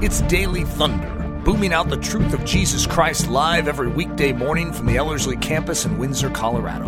It's 0.00 0.20
Daily 0.22 0.62
Thunder, 0.62 1.42
booming 1.44 1.72
out 1.72 1.90
the 1.90 1.96
truth 1.96 2.32
of 2.32 2.44
Jesus 2.44 2.86
Christ 2.86 3.28
live 3.28 3.66
every 3.66 3.88
weekday 3.88 4.32
morning 4.32 4.72
from 4.72 4.86
the 4.86 4.96
Ellerslie 4.96 5.36
campus 5.38 5.86
in 5.86 5.98
Windsor, 5.98 6.30
Colorado. 6.30 6.86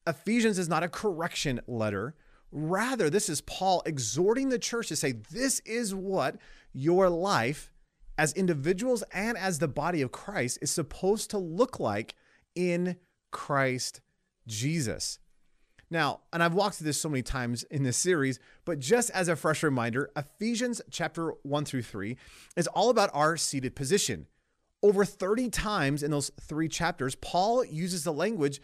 Ephesians 0.05 0.59
is 0.59 0.69
not 0.69 0.83
a 0.83 0.89
correction 0.89 1.59
letter. 1.65 2.13
Rather, 2.51 3.09
this 3.09 3.27
is 3.27 3.41
Paul 3.41 3.81
exhorting 3.85 4.49
the 4.49 4.59
church 4.59 4.89
to 4.89 4.95
say, 4.95 5.13
This 5.31 5.59
is 5.61 5.95
what 5.95 6.37
your 6.73 7.09
life 7.09 7.71
as 8.17 8.33
individuals 8.33 9.03
and 9.13 9.37
as 9.37 9.59
the 9.59 9.67
body 9.67 10.01
of 10.01 10.11
Christ 10.11 10.59
is 10.61 10.71
supposed 10.71 11.29
to 11.31 11.37
look 11.37 11.79
like 11.79 12.15
in 12.55 12.97
Christ 13.31 14.01
Jesus. 14.47 15.19
Now, 15.89 16.21
and 16.33 16.43
I've 16.43 16.53
walked 16.53 16.75
through 16.75 16.85
this 16.85 16.99
so 16.99 17.09
many 17.09 17.21
times 17.21 17.63
in 17.63 17.83
this 17.83 17.95
series, 17.95 18.39
but 18.65 18.79
just 18.79 19.09
as 19.11 19.29
a 19.29 19.35
fresh 19.35 19.63
reminder, 19.63 20.09
Ephesians 20.17 20.81
chapter 20.91 21.33
1 21.43 21.65
through 21.65 21.83
3 21.83 22.17
is 22.57 22.67
all 22.67 22.89
about 22.89 23.09
our 23.13 23.37
seated 23.37 23.75
position. 23.75 24.27
Over 24.83 25.05
30 25.05 25.49
times 25.49 26.03
in 26.03 26.11
those 26.11 26.31
three 26.41 26.67
chapters, 26.67 27.15
Paul 27.15 27.63
uses 27.63 28.03
the 28.03 28.13
language 28.13 28.61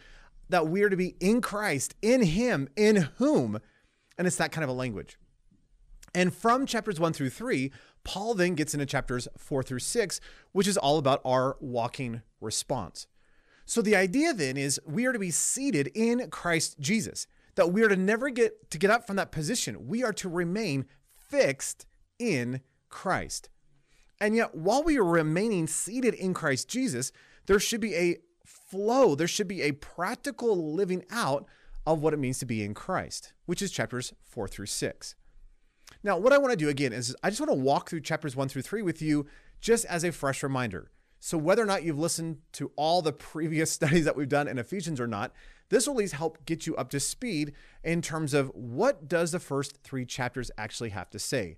that 0.50 0.68
we 0.68 0.82
are 0.82 0.90
to 0.90 0.96
be 0.96 1.16
in 1.18 1.40
Christ, 1.40 1.94
in 2.02 2.22
Him, 2.22 2.68
in 2.76 3.08
whom. 3.16 3.58
And 4.18 4.26
it's 4.26 4.36
that 4.36 4.52
kind 4.52 4.62
of 4.62 4.70
a 4.70 4.74
language. 4.74 5.18
And 6.14 6.32
from 6.32 6.66
chapters 6.66 7.00
1 7.00 7.14
through 7.14 7.30
3, 7.30 7.72
Paul 8.04 8.34
then 8.34 8.54
gets 8.54 8.74
into 8.74 8.86
chapters 8.86 9.26
4 9.36 9.62
through 9.62 9.78
6, 9.80 10.20
which 10.52 10.68
is 10.68 10.76
all 10.76 10.98
about 10.98 11.20
our 11.24 11.56
walking 11.60 12.22
response. 12.40 13.06
So 13.66 13.80
the 13.80 13.96
idea 13.96 14.34
then 14.34 14.56
is 14.56 14.80
we 14.86 15.06
are 15.06 15.12
to 15.12 15.18
be 15.18 15.30
seated 15.30 15.88
in 15.94 16.28
Christ 16.30 16.78
Jesus, 16.78 17.26
that 17.54 17.72
we 17.72 17.82
are 17.82 17.88
to 17.88 17.96
never 17.96 18.28
get 18.28 18.70
to 18.70 18.78
get 18.78 18.90
up 18.90 19.06
from 19.06 19.16
that 19.16 19.32
position. 19.32 19.88
We 19.88 20.04
are 20.04 20.12
to 20.14 20.28
remain 20.28 20.84
fixed 21.30 21.86
in 22.18 22.60
Christ. 22.90 23.48
And 24.20 24.36
yet, 24.36 24.54
while 24.54 24.82
we 24.82 24.98
are 24.98 25.04
remaining 25.04 25.66
seated 25.66 26.14
in 26.14 26.34
Christ 26.34 26.68
Jesus, 26.68 27.10
there 27.46 27.58
should 27.58 27.80
be 27.80 27.94
a 27.94 28.18
flow, 28.44 29.14
there 29.14 29.26
should 29.26 29.48
be 29.48 29.62
a 29.62 29.72
practical 29.72 30.74
living 30.74 31.04
out 31.10 31.46
of 31.86 32.00
what 32.00 32.14
it 32.14 32.18
means 32.18 32.38
to 32.38 32.46
be 32.46 32.62
in 32.62 32.74
Christ, 32.74 33.32
which 33.46 33.62
is 33.62 33.70
chapters 33.70 34.12
four 34.22 34.48
through 34.48 34.66
six. 34.66 35.14
Now, 36.02 36.18
what 36.18 36.32
I 36.32 36.38
want 36.38 36.52
to 36.52 36.56
do 36.56 36.68
again 36.68 36.92
is 36.92 37.16
I 37.22 37.30
just 37.30 37.40
want 37.40 37.50
to 37.50 37.58
walk 37.58 37.88
through 37.88 38.00
chapters 38.00 38.36
one 38.36 38.48
through 38.48 38.62
three 38.62 38.82
with 38.82 39.00
you 39.00 39.26
just 39.60 39.84
as 39.86 40.04
a 40.04 40.12
fresh 40.12 40.42
reminder. 40.42 40.90
So, 41.18 41.38
whether 41.38 41.62
or 41.62 41.66
not 41.66 41.84
you've 41.84 41.98
listened 41.98 42.38
to 42.52 42.70
all 42.76 43.00
the 43.00 43.12
previous 43.32 43.70
studies 43.70 44.04
that 44.04 44.16
we've 44.16 44.28
done 44.28 44.46
in 44.46 44.58
Ephesians 44.58 45.00
or 45.00 45.06
not, 45.06 45.32
this 45.70 45.86
will 45.86 45.94
at 45.94 45.98
least 45.98 46.14
help 46.14 46.44
get 46.44 46.66
you 46.66 46.76
up 46.76 46.90
to 46.90 47.00
speed 47.00 47.54
in 47.82 48.02
terms 48.02 48.34
of 48.34 48.50
what 48.54 49.08
does 49.08 49.32
the 49.32 49.40
first 49.40 49.82
three 49.82 50.04
chapters 50.04 50.50
actually 50.58 50.90
have 50.90 51.08
to 51.10 51.18
say. 51.18 51.56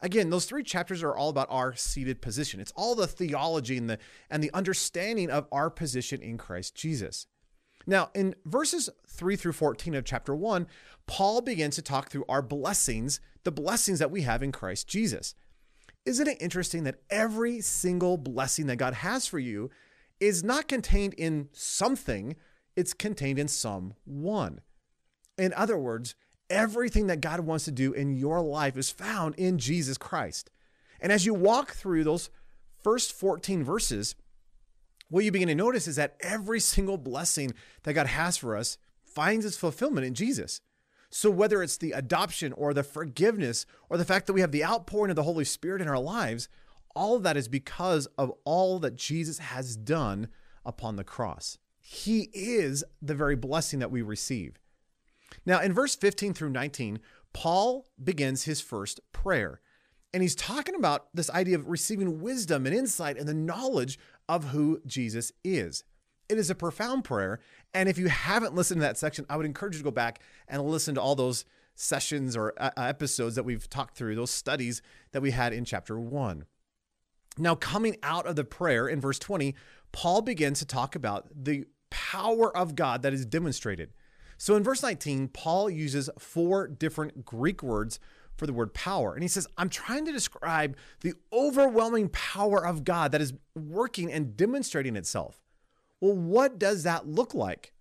Again, 0.00 0.30
those 0.30 0.44
three 0.44 0.62
chapters 0.62 1.02
are 1.02 1.16
all 1.16 1.28
about 1.28 1.48
our 1.50 1.74
seated 1.74 2.20
position. 2.20 2.60
It's 2.60 2.72
all 2.76 2.94
the 2.94 3.06
theology 3.06 3.78
and 3.78 3.88
the 3.88 3.98
and 4.30 4.44
the 4.44 4.52
understanding 4.52 5.30
of 5.30 5.48
our 5.50 5.70
position 5.70 6.20
in 6.20 6.38
Christ 6.38 6.74
Jesus. 6.74 7.26
Now, 7.88 8.10
in 8.14 8.34
verses 8.44 8.90
3 9.06 9.34
through 9.36 9.54
14 9.54 9.94
of 9.94 10.04
chapter 10.04 10.36
1, 10.36 10.66
Paul 11.06 11.40
begins 11.40 11.74
to 11.76 11.82
talk 11.82 12.10
through 12.10 12.26
our 12.28 12.42
blessings, 12.42 13.18
the 13.44 13.50
blessings 13.50 13.98
that 13.98 14.10
we 14.10 14.22
have 14.22 14.42
in 14.42 14.52
Christ 14.52 14.86
Jesus. 14.86 15.34
Isn't 16.04 16.28
it 16.28 16.36
interesting 16.38 16.84
that 16.84 17.00
every 17.08 17.62
single 17.62 18.18
blessing 18.18 18.66
that 18.66 18.76
God 18.76 18.92
has 18.92 19.26
for 19.26 19.38
you 19.38 19.70
is 20.20 20.44
not 20.44 20.68
contained 20.68 21.14
in 21.14 21.48
something, 21.52 22.36
it's 22.76 22.92
contained 22.92 23.38
in 23.38 23.48
someone? 23.48 24.60
In 25.38 25.54
other 25.54 25.78
words, 25.78 26.14
everything 26.50 27.06
that 27.06 27.22
God 27.22 27.40
wants 27.40 27.64
to 27.64 27.72
do 27.72 27.94
in 27.94 28.14
your 28.14 28.42
life 28.42 28.76
is 28.76 28.90
found 28.90 29.34
in 29.36 29.58
Jesus 29.58 29.96
Christ. 29.96 30.50
And 31.00 31.10
as 31.10 31.24
you 31.24 31.32
walk 31.32 31.72
through 31.72 32.04
those 32.04 32.28
first 32.82 33.14
14 33.14 33.64
verses, 33.64 34.14
what 35.08 35.24
you 35.24 35.32
begin 35.32 35.48
to 35.48 35.54
notice 35.54 35.88
is 35.88 35.96
that 35.96 36.16
every 36.20 36.60
single 36.60 36.98
blessing 36.98 37.52
that 37.84 37.94
God 37.94 38.06
has 38.06 38.36
for 38.36 38.56
us 38.56 38.78
finds 39.04 39.44
its 39.44 39.56
fulfillment 39.56 40.06
in 40.06 40.14
Jesus. 40.14 40.60
So, 41.10 41.30
whether 41.30 41.62
it's 41.62 41.78
the 41.78 41.92
adoption 41.92 42.52
or 42.52 42.74
the 42.74 42.82
forgiveness 42.82 43.64
or 43.88 43.96
the 43.96 44.04
fact 44.04 44.26
that 44.26 44.34
we 44.34 44.42
have 44.42 44.52
the 44.52 44.64
outpouring 44.64 45.10
of 45.10 45.16
the 45.16 45.22
Holy 45.22 45.44
Spirit 45.44 45.80
in 45.80 45.88
our 45.88 45.98
lives, 45.98 46.48
all 46.94 47.16
of 47.16 47.22
that 47.22 47.36
is 47.36 47.48
because 47.48 48.06
of 48.18 48.32
all 48.44 48.78
that 48.80 48.96
Jesus 48.96 49.38
has 49.38 49.76
done 49.76 50.28
upon 50.66 50.96
the 50.96 51.04
cross. 51.04 51.56
He 51.80 52.28
is 52.34 52.84
the 53.00 53.14
very 53.14 53.36
blessing 53.36 53.78
that 53.78 53.90
we 53.90 54.02
receive. 54.02 54.58
Now, 55.46 55.60
in 55.60 55.72
verse 55.72 55.96
15 55.96 56.34
through 56.34 56.50
19, 56.50 57.00
Paul 57.32 57.86
begins 58.02 58.44
his 58.44 58.60
first 58.60 59.00
prayer. 59.12 59.60
And 60.12 60.22
he's 60.22 60.34
talking 60.34 60.74
about 60.74 61.08
this 61.14 61.30
idea 61.30 61.56
of 61.56 61.68
receiving 61.68 62.20
wisdom 62.20 62.66
and 62.66 62.74
insight 62.74 63.18
and 63.18 63.28
the 63.28 63.34
knowledge 63.34 63.98
of 64.28 64.44
who 64.44 64.80
Jesus 64.86 65.32
is. 65.44 65.84
It 66.28 66.38
is 66.38 66.50
a 66.50 66.54
profound 66.54 67.04
prayer. 67.04 67.40
And 67.72 67.88
if 67.88 67.98
you 67.98 68.08
haven't 68.08 68.54
listened 68.54 68.80
to 68.80 68.86
that 68.86 68.98
section, 68.98 69.24
I 69.28 69.36
would 69.36 69.46
encourage 69.46 69.74
you 69.74 69.80
to 69.80 69.84
go 69.84 69.90
back 69.90 70.20
and 70.46 70.62
listen 70.62 70.94
to 70.96 71.00
all 71.00 71.14
those 71.14 71.44
sessions 71.74 72.36
or 72.36 72.52
uh, 72.58 72.70
uh, 72.76 72.82
episodes 72.82 73.36
that 73.36 73.44
we've 73.44 73.70
talked 73.70 73.96
through, 73.96 74.16
those 74.16 74.30
studies 74.30 74.82
that 75.12 75.22
we 75.22 75.30
had 75.30 75.52
in 75.52 75.64
chapter 75.64 75.98
one. 75.98 76.44
Now, 77.38 77.54
coming 77.54 77.96
out 78.02 78.26
of 78.26 78.36
the 78.36 78.44
prayer 78.44 78.88
in 78.88 79.00
verse 79.00 79.18
20, 79.18 79.54
Paul 79.92 80.22
begins 80.22 80.58
to 80.58 80.66
talk 80.66 80.96
about 80.96 81.28
the 81.34 81.66
power 81.88 82.54
of 82.54 82.74
God 82.74 83.02
that 83.02 83.14
is 83.14 83.24
demonstrated. 83.24 83.92
So 84.36 84.56
in 84.56 84.64
verse 84.64 84.82
19, 84.82 85.28
Paul 85.28 85.70
uses 85.70 86.10
four 86.18 86.66
different 86.68 87.24
Greek 87.24 87.62
words 87.62 87.98
for 88.38 88.46
the 88.46 88.52
word 88.52 88.72
power. 88.72 89.12
And 89.12 89.22
he 89.22 89.28
says, 89.28 89.46
I'm 89.58 89.68
trying 89.68 90.06
to 90.06 90.12
describe 90.12 90.76
the 91.00 91.14
overwhelming 91.32 92.08
power 92.08 92.64
of 92.64 92.84
God 92.84 93.12
that 93.12 93.20
is 93.20 93.34
working 93.54 94.10
and 94.10 94.36
demonstrating 94.36 94.96
itself. 94.96 95.42
Well, 96.00 96.14
what 96.14 96.58
does 96.58 96.84
that 96.84 97.08
look 97.08 97.34
like? 97.34 97.74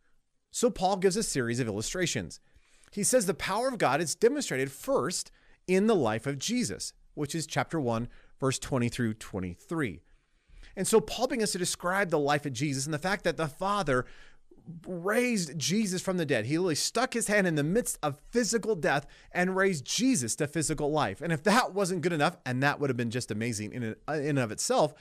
So, 0.52 0.72
Paul 0.72 0.98
gives 0.98 1.16
a 1.16 1.24
series 1.24 1.60
of 1.60 1.68
illustrations. 1.68 2.40
He 2.92 3.04
says 3.04 3.26
the 3.26 3.34
power 3.36 3.68
of 3.68 3.78
God 3.78 4.02
is 4.02 4.16
demonstrated 4.16 4.72
first 4.72 5.30
in 5.68 5.86
the 5.86 5.96
life 5.96 6.26
of 6.26 6.40
Jesus, 6.40 6.94
which 7.14 7.36
is 7.36 7.46
chapter 7.46 7.80
1, 7.80 8.08
verse 8.40 8.58
20 8.58 8.90
through 8.90 9.14
23. 9.14 10.02
And 10.76 10.88
so, 10.88 11.00
Paul 11.00 11.28
begins 11.28 11.52
to 11.52 11.60
describe 11.60 12.10
the 12.10 12.18
life 12.18 12.46
of 12.46 12.54
Jesus 12.54 12.86
and 12.86 12.94
the 12.94 13.00
fact 13.00 13.24
that 13.26 13.38
the 13.38 13.48
Father 13.48 14.06
raised 14.86 15.58
Jesus 15.58 16.02
from 16.02 16.18
the 16.18 16.26
dead. 16.26 16.46
He 16.46 16.58
literally 16.58 16.76
stuck 16.76 17.14
his 17.14 17.28
hand 17.28 17.48
in 17.48 17.56
the 17.56 17.64
midst 17.64 17.98
of 18.04 18.20
physical 18.32 18.76
death 18.76 19.06
and 19.32 19.56
raised 19.56 19.86
Jesus 19.86 20.36
to 20.36 20.48
physical 20.48 20.92
life. 20.92 21.22
And 21.22 21.32
if 21.32 21.44
that 21.44 21.74
wasn't 21.74 22.02
good 22.02 22.14
enough, 22.14 22.38
and 22.46 22.62
that 22.64 22.80
would 22.80 22.90
have 22.90 22.98
been 22.98 23.12
just 23.12 23.32
amazing 23.32 23.74
in, 23.74 23.96
and 24.08 24.40
of 24.40 24.52
itself, 24.52 24.94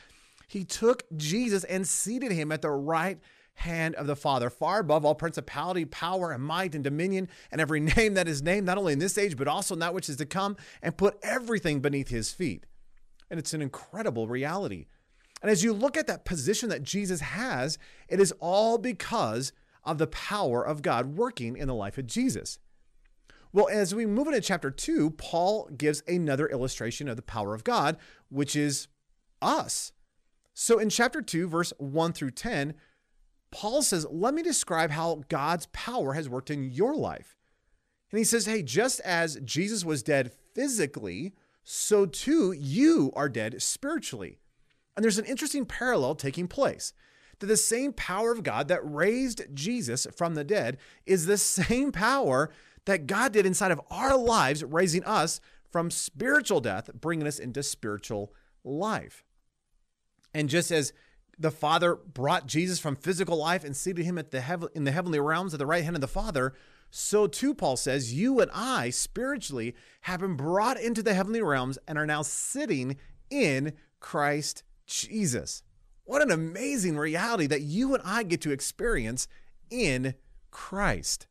he 0.48 0.64
took 0.64 1.04
Jesus 1.16 1.64
and 1.64 1.86
seated 1.86 2.32
him 2.32 2.52
at 2.52 2.62
the 2.62 2.70
right 2.70 3.18
hand 3.54 3.94
of 3.94 4.06
the 4.06 4.16
Father, 4.16 4.50
far 4.50 4.80
above 4.80 5.04
all 5.04 5.14
principality, 5.14 5.84
power, 5.84 6.30
and 6.30 6.42
might, 6.42 6.74
and 6.74 6.84
dominion, 6.84 7.28
and 7.50 7.60
every 7.60 7.80
name 7.96 8.14
that 8.14 8.28
is 8.28 8.42
named, 8.42 8.66
not 8.66 8.78
only 8.78 8.92
in 8.92 8.98
this 8.98 9.18
age, 9.18 9.36
but 9.36 9.48
also 9.48 9.74
in 9.74 9.80
that 9.80 9.94
which 9.94 10.08
is 10.08 10.16
to 10.16 10.26
come, 10.26 10.56
and 10.82 10.96
put 10.96 11.18
everything 11.22 11.80
beneath 11.80 12.08
his 12.08 12.32
feet. 12.32 12.66
And 13.30 13.40
it's 13.40 13.54
an 13.54 13.62
incredible 13.62 14.28
reality. 14.28 14.86
And 15.42 15.50
as 15.50 15.62
you 15.62 15.72
look 15.72 15.96
at 15.96 16.06
that 16.06 16.24
position 16.24 16.68
that 16.70 16.82
Jesus 16.82 17.20
has, 17.20 17.78
it 18.08 18.20
is 18.20 18.32
all 18.40 18.78
because 18.78 19.52
of 19.84 19.98
the 19.98 20.06
power 20.06 20.66
of 20.66 20.82
God 20.82 21.16
working 21.16 21.56
in 21.56 21.68
the 21.68 21.74
life 21.74 21.98
of 21.98 22.06
Jesus. 22.06 22.58
Well, 23.52 23.68
as 23.68 23.94
we 23.94 24.04
move 24.06 24.26
into 24.26 24.40
chapter 24.40 24.70
2, 24.70 25.10
Paul 25.12 25.70
gives 25.76 26.02
another 26.06 26.46
illustration 26.48 27.08
of 27.08 27.16
the 27.16 27.22
power 27.22 27.54
of 27.54 27.64
God, 27.64 27.96
which 28.28 28.56
is 28.56 28.88
us. 29.40 29.92
So 30.52 30.78
in 30.78 30.90
chapter 30.90 31.22
2, 31.22 31.48
verse 31.48 31.72
1 31.78 32.12
through 32.12 32.32
10, 32.32 32.74
Paul 33.50 33.82
says, 33.82 34.06
Let 34.10 34.34
me 34.34 34.42
describe 34.42 34.90
how 34.90 35.22
God's 35.28 35.66
power 35.72 36.14
has 36.14 36.28
worked 36.28 36.50
in 36.50 36.64
your 36.64 36.94
life. 36.94 37.36
And 38.10 38.18
he 38.18 38.24
says, 38.24 38.46
Hey, 38.46 38.62
just 38.62 39.00
as 39.00 39.40
Jesus 39.44 39.84
was 39.84 40.02
dead 40.02 40.32
physically, 40.54 41.34
so 41.62 42.06
too 42.06 42.52
you 42.52 43.12
are 43.14 43.28
dead 43.28 43.62
spiritually. 43.62 44.38
And 44.96 45.04
there's 45.04 45.18
an 45.18 45.26
interesting 45.26 45.66
parallel 45.66 46.14
taking 46.14 46.48
place 46.48 46.92
that 47.38 47.46
the 47.46 47.56
same 47.56 47.92
power 47.92 48.32
of 48.32 48.42
God 48.42 48.68
that 48.68 48.80
raised 48.82 49.42
Jesus 49.52 50.06
from 50.16 50.34
the 50.34 50.44
dead 50.44 50.78
is 51.04 51.26
the 51.26 51.38
same 51.38 51.92
power 51.92 52.50
that 52.86 53.06
God 53.06 53.32
did 53.32 53.46
inside 53.46 53.72
of 53.72 53.80
our 53.90 54.16
lives, 54.16 54.64
raising 54.64 55.04
us 55.04 55.40
from 55.70 55.90
spiritual 55.90 56.60
death, 56.60 56.88
bringing 56.98 57.26
us 57.26 57.38
into 57.38 57.62
spiritual 57.62 58.32
life. 58.64 59.24
And 60.32 60.48
just 60.48 60.70
as 60.70 60.92
the 61.38 61.50
Father 61.50 61.96
brought 61.96 62.46
Jesus 62.46 62.78
from 62.78 62.96
physical 62.96 63.36
life 63.36 63.64
and 63.64 63.76
seated 63.76 64.04
him 64.04 64.16
at 64.16 64.30
the 64.30 64.40
heav- 64.40 64.68
in 64.74 64.84
the 64.84 64.92
heavenly 64.92 65.20
realms 65.20 65.52
at 65.52 65.58
the 65.58 65.66
right 65.66 65.84
hand 65.84 65.96
of 65.96 66.00
the 66.00 66.08
Father, 66.08 66.54
so 66.90 67.26
too, 67.26 67.52
Paul 67.52 67.76
says, 67.76 68.14
you 68.14 68.40
and 68.40 68.50
I 68.54 68.90
spiritually 68.90 69.74
have 70.02 70.20
been 70.20 70.36
brought 70.36 70.80
into 70.80 71.02
the 71.02 71.14
heavenly 71.14 71.42
realms 71.42 71.78
and 71.86 71.98
are 71.98 72.06
now 72.06 72.22
sitting 72.22 72.96
in 73.28 73.74
Christ 74.00 74.62
Jesus. 74.86 75.62
What 76.04 76.22
an 76.22 76.30
amazing 76.30 76.96
reality 76.96 77.46
that 77.46 77.62
you 77.62 77.94
and 77.94 78.02
I 78.04 78.22
get 78.22 78.40
to 78.42 78.52
experience 78.52 79.26
in 79.70 80.14
Christ. 80.50 81.26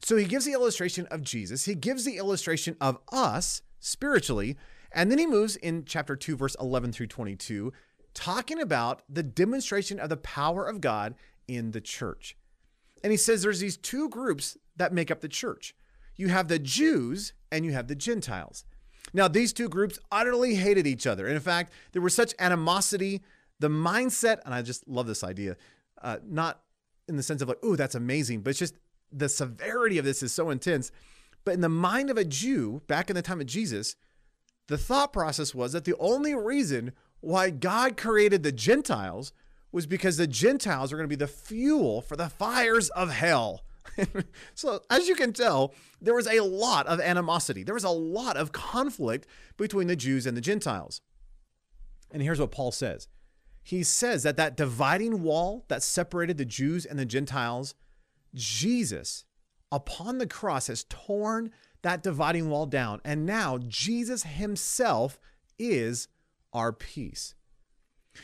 So 0.00 0.16
he 0.16 0.24
gives 0.24 0.44
the 0.44 0.52
illustration 0.52 1.06
of 1.06 1.22
Jesus, 1.22 1.64
he 1.64 1.74
gives 1.74 2.04
the 2.04 2.18
illustration 2.18 2.76
of 2.80 2.98
us 3.10 3.62
spiritually, 3.80 4.56
and 4.92 5.10
then 5.10 5.18
he 5.18 5.26
moves 5.26 5.56
in 5.56 5.84
chapter 5.84 6.16
2, 6.16 6.36
verse 6.36 6.56
11 6.60 6.92
through 6.92 7.08
22 7.08 7.72
talking 8.14 8.60
about 8.60 9.02
the 9.08 9.22
demonstration 9.22 10.00
of 10.00 10.08
the 10.08 10.16
power 10.16 10.64
of 10.64 10.80
God 10.80 11.14
in 11.46 11.70
the 11.70 11.80
church. 11.80 12.36
And 13.04 13.12
he 13.12 13.16
says 13.16 13.42
there's 13.42 13.60
these 13.60 13.76
two 13.76 14.08
groups 14.08 14.56
that 14.76 14.92
make 14.92 15.10
up 15.10 15.20
the 15.20 15.28
church 15.28 15.74
you 16.16 16.28
have 16.28 16.48
the 16.48 16.58
Jews 16.58 17.32
and 17.52 17.64
you 17.64 17.72
have 17.72 17.86
the 17.86 17.94
Gentiles. 17.94 18.64
Now, 19.12 19.28
these 19.28 19.52
two 19.52 19.68
groups 19.68 19.98
utterly 20.10 20.54
hated 20.54 20.86
each 20.86 21.06
other. 21.06 21.26
And 21.26 21.34
in 21.34 21.40
fact, 21.40 21.72
there 21.92 22.02
was 22.02 22.14
such 22.14 22.34
animosity. 22.38 23.22
The 23.60 23.68
mindset, 23.68 24.38
and 24.44 24.54
I 24.54 24.62
just 24.62 24.86
love 24.86 25.06
this 25.06 25.24
idea, 25.24 25.56
uh, 26.02 26.18
not 26.24 26.60
in 27.08 27.16
the 27.16 27.22
sense 27.22 27.42
of 27.42 27.48
like, 27.48 27.58
oh, 27.62 27.74
that's 27.74 27.94
amazing, 27.94 28.42
but 28.42 28.50
it's 28.50 28.58
just 28.58 28.74
the 29.10 29.28
severity 29.28 29.98
of 29.98 30.04
this 30.04 30.22
is 30.22 30.32
so 30.32 30.50
intense. 30.50 30.92
But 31.44 31.54
in 31.54 31.60
the 31.60 31.68
mind 31.68 32.10
of 32.10 32.18
a 32.18 32.24
Jew 32.24 32.82
back 32.86 33.10
in 33.10 33.16
the 33.16 33.22
time 33.22 33.40
of 33.40 33.46
Jesus, 33.46 33.96
the 34.68 34.78
thought 34.78 35.12
process 35.12 35.54
was 35.54 35.72
that 35.72 35.84
the 35.84 35.96
only 35.98 36.34
reason 36.34 36.92
why 37.20 37.50
God 37.50 37.96
created 37.96 38.42
the 38.42 38.52
Gentiles 38.52 39.32
was 39.72 39.86
because 39.86 40.16
the 40.16 40.26
Gentiles 40.26 40.92
are 40.92 40.96
going 40.96 41.08
to 41.08 41.16
be 41.16 41.16
the 41.16 41.26
fuel 41.26 42.00
for 42.00 42.16
the 42.16 42.28
fires 42.28 42.90
of 42.90 43.10
hell. 43.10 43.62
so, 44.54 44.80
as 44.90 45.08
you 45.08 45.14
can 45.14 45.32
tell, 45.32 45.74
there 46.00 46.14
was 46.14 46.26
a 46.26 46.40
lot 46.40 46.86
of 46.86 47.00
animosity. 47.00 47.62
There 47.62 47.74
was 47.74 47.84
a 47.84 47.90
lot 47.90 48.36
of 48.36 48.52
conflict 48.52 49.26
between 49.56 49.86
the 49.86 49.96
Jews 49.96 50.26
and 50.26 50.36
the 50.36 50.40
Gentiles. 50.40 51.00
And 52.10 52.22
here's 52.22 52.40
what 52.40 52.52
Paul 52.52 52.72
says 52.72 53.08
He 53.62 53.82
says 53.82 54.22
that 54.22 54.36
that 54.36 54.56
dividing 54.56 55.22
wall 55.22 55.64
that 55.68 55.82
separated 55.82 56.38
the 56.38 56.44
Jews 56.44 56.84
and 56.84 56.98
the 56.98 57.06
Gentiles, 57.06 57.74
Jesus 58.34 59.24
upon 59.70 60.18
the 60.18 60.26
cross 60.26 60.68
has 60.68 60.84
torn 60.88 61.50
that 61.82 62.02
dividing 62.02 62.48
wall 62.50 62.66
down. 62.66 63.00
And 63.04 63.26
now 63.26 63.58
Jesus 63.58 64.24
himself 64.24 65.20
is 65.58 66.08
our 66.52 66.72
peace. 66.72 67.34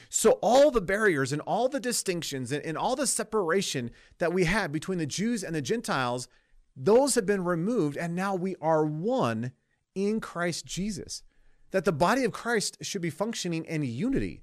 So, 0.08 0.32
all 0.42 0.70
the 0.70 0.80
barriers 0.80 1.32
and 1.32 1.42
all 1.42 1.68
the 1.68 1.80
distinctions 1.80 2.52
and, 2.52 2.64
and, 2.64 2.78
all 2.78 2.96
the 2.96 3.06
separation 3.06 3.90
that 4.18 4.32
we 4.32 4.44
had 4.44 4.72
between 4.72 4.98
the 4.98 5.06
Jews 5.06 5.42
and 5.42 5.54
the 5.54 5.62
Gentiles, 5.62 6.28
those 6.76 7.14
have 7.14 7.26
been 7.26 7.44
removed, 7.44 7.96
and 7.96 8.14
now 8.14 8.34
we 8.34 8.56
are 8.60 8.84
one 8.84 9.52
in 9.94 10.20
Christ 10.20 10.66
Jesus. 10.66 11.22
That 11.70 11.84
the 11.84 11.92
body 11.92 12.24
of 12.24 12.32
Christ 12.32 12.78
should 12.82 13.02
be 13.02 13.10
functioning 13.10 13.64
in 13.64 13.82
unity. 13.82 14.42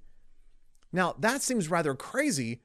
Now, 0.91 1.15
that 1.19 1.41
seems 1.41 1.69
rather 1.69 1.95
crazy, 1.95 2.61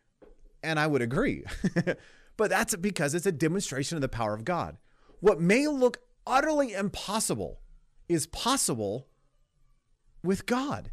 and 0.63 0.81
I 0.81 0.87
would 0.87 1.03
agree. 1.03 1.45
but 2.37 2.51
that's 2.51 2.75
because 2.77 3.15
it's 3.15 3.27
a 3.27 3.33
demonstration 3.33 3.97
of 3.97 4.03
the 4.03 4.09
power 4.09 4.35
of 4.35 4.45
God. 4.45 4.79
What 5.21 5.41
may 5.41 5.67
look 5.69 5.99
utterly 6.27 6.73
impossible 6.73 7.61
is 8.09 8.27
possible 8.27 9.07
with 10.23 10.47
God. 10.47 10.91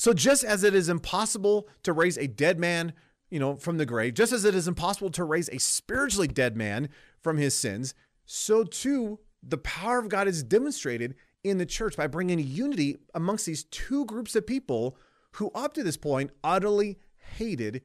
So 0.00 0.14
just 0.14 0.44
as 0.44 0.64
it 0.64 0.74
is 0.74 0.88
impossible 0.88 1.68
to 1.82 1.92
raise 1.92 2.16
a 2.16 2.26
dead 2.26 2.58
man, 2.58 2.94
you 3.28 3.38
know, 3.38 3.56
from 3.56 3.76
the 3.76 3.84
grave, 3.84 4.14
just 4.14 4.32
as 4.32 4.46
it 4.46 4.54
is 4.54 4.66
impossible 4.66 5.10
to 5.10 5.24
raise 5.24 5.50
a 5.50 5.60
spiritually 5.60 6.26
dead 6.26 6.56
man 6.56 6.88
from 7.20 7.36
his 7.36 7.54
sins, 7.54 7.92
so 8.24 8.64
too 8.64 9.18
the 9.42 9.58
power 9.58 9.98
of 9.98 10.08
God 10.08 10.26
is 10.26 10.42
demonstrated 10.42 11.16
in 11.44 11.58
the 11.58 11.66
church 11.66 11.98
by 11.98 12.06
bringing 12.06 12.38
unity 12.38 12.96
amongst 13.14 13.44
these 13.44 13.64
two 13.64 14.06
groups 14.06 14.34
of 14.34 14.46
people 14.46 14.96
who 15.32 15.50
up 15.54 15.74
to 15.74 15.82
this 15.82 15.98
point 15.98 16.30
utterly 16.42 16.98
hated 17.36 17.82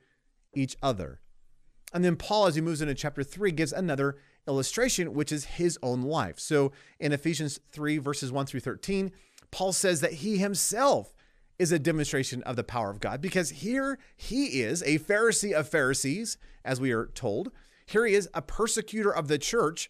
each 0.54 0.78
other. 0.82 1.20
And 1.94 2.02
then 2.02 2.16
Paul, 2.16 2.46
as 2.48 2.56
he 2.56 2.62
moves 2.62 2.80
into 2.80 2.96
chapter 2.96 3.24
3, 3.24 3.52
gives 3.52 3.74
another 3.74 4.16
illustration, 4.48 5.14
which 5.14 5.34
is 5.34 5.44
his 5.44 5.78
own 5.84 6.02
life. 6.02 6.40
So 6.40 6.72
in 6.98 7.12
Ephesians 7.12 7.60
3, 7.74 7.98
verses 7.98 8.32
1 8.32 8.46
through 8.46 8.62
13, 8.62 9.12
Paul 9.52 9.74
says 9.74 10.00
that 10.00 10.14
he 10.14 10.38
himself 10.38 11.14
is 11.58 11.72
a 11.72 11.80
demonstration 11.80 12.44
of 12.44 12.56
the 12.56 12.64
power 12.64 12.90
of 12.90 13.00
God 13.00 13.22
because 13.22 13.50
here 13.50 13.98
he 14.16 14.62
is 14.62 14.82
a 14.84 15.00
Pharisee 15.00 15.54
of 15.54 15.70
Pharisees, 15.70 16.38
as 16.64 16.82
we 16.82 16.92
are 16.92 17.08
told. 17.08 17.52
Here 17.86 18.06
he 18.06 18.14
is 18.14 18.30
a 18.34 18.42
persecutor 18.42 19.14
of 19.14 19.28
the 19.28 19.38
church, 19.38 19.90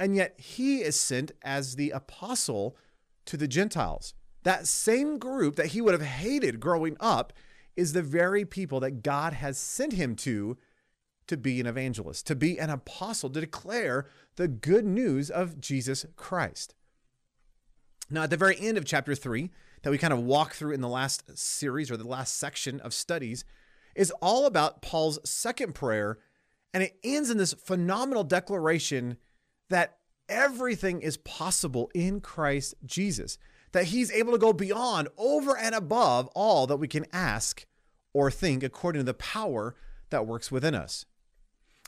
and 0.00 0.16
yet 0.16 0.38
he 0.40 0.78
is 0.78 1.00
sent 1.00 1.32
as 1.42 1.76
the 1.76 1.90
apostle 1.90 2.76
to 3.26 3.36
the 3.36 3.48
Gentiles. 3.48 4.14
That 4.42 4.66
same 4.66 5.18
group 5.18 5.56
that 5.56 5.68
he 5.68 5.80
would 5.80 5.94
have 5.94 6.02
hated 6.02 6.60
growing 6.60 6.96
up 7.00 7.32
is 7.76 7.92
the 7.92 8.02
very 8.02 8.44
people 8.44 8.80
that 8.80 9.02
God 9.02 9.32
has 9.34 9.58
sent 9.58 9.94
him 9.94 10.16
to 10.16 10.56
to 11.26 11.36
be 11.36 11.58
an 11.58 11.66
evangelist, 11.66 12.26
to 12.26 12.34
be 12.34 12.58
an 12.58 12.68
apostle, 12.70 13.30
to 13.30 13.40
declare 13.40 14.06
the 14.36 14.48
good 14.48 14.84
news 14.84 15.30
of 15.30 15.60
Jesus 15.60 16.04
Christ. 16.16 16.74
Now, 18.10 18.24
at 18.24 18.30
the 18.30 18.36
very 18.36 18.58
end 18.60 18.76
of 18.76 18.84
chapter 18.84 19.14
3, 19.14 19.50
that 19.84 19.90
we 19.90 19.98
kind 19.98 20.14
of 20.14 20.20
walk 20.20 20.54
through 20.54 20.72
in 20.72 20.80
the 20.80 20.88
last 20.88 21.38
series 21.38 21.90
or 21.90 21.98
the 21.98 22.08
last 22.08 22.38
section 22.38 22.80
of 22.80 22.94
studies 22.94 23.44
is 23.94 24.10
all 24.22 24.46
about 24.46 24.80
Paul's 24.80 25.18
second 25.28 25.74
prayer. 25.74 26.18
And 26.72 26.82
it 26.82 26.96
ends 27.04 27.30
in 27.30 27.36
this 27.36 27.52
phenomenal 27.52 28.24
declaration 28.24 29.18
that 29.68 29.98
everything 30.26 31.02
is 31.02 31.18
possible 31.18 31.90
in 31.94 32.22
Christ 32.22 32.74
Jesus, 32.86 33.36
that 33.72 33.84
he's 33.84 34.10
able 34.10 34.32
to 34.32 34.38
go 34.38 34.54
beyond, 34.54 35.08
over 35.18 35.56
and 35.56 35.74
above 35.74 36.28
all 36.34 36.66
that 36.66 36.78
we 36.78 36.88
can 36.88 37.04
ask 37.12 37.66
or 38.14 38.30
think 38.30 38.62
according 38.62 39.00
to 39.00 39.04
the 39.04 39.14
power 39.14 39.76
that 40.08 40.26
works 40.26 40.50
within 40.50 40.74
us. 40.74 41.04